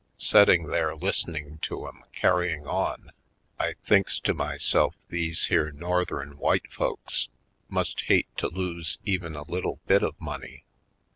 Setting 0.17 0.65
there 0.65 0.95
listening 0.95 1.59
to 1.61 1.85
'em 1.85 2.01
carrying 2.11 2.65
on 2.65 3.11
I 3.59 3.73
thinks 3.85 4.19
to 4.21 4.33
myself 4.33 4.95
these 5.09 5.45
here 5.45 5.69
Northern 5.71 6.39
white 6.39 6.73
folks 6.73 7.29
must 7.69 8.01
hate 8.07 8.35
to 8.37 8.47
lose 8.47 8.97
even 9.05 9.35
a 9.35 9.43
little 9.47 9.79
bit 9.85 10.01
of 10.01 10.19
money. 10.19 10.65